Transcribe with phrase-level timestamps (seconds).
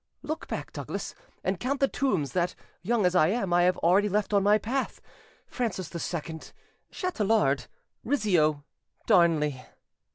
[0.23, 1.13] Look back, Douglas,
[1.43, 4.57] and count the tombs that, young as I am, I have already left on my
[4.57, 6.39] path—Francis II,
[6.91, 7.67] Chatelard,
[8.03, 8.63] Rizzio,
[9.05, 9.63] Darnley....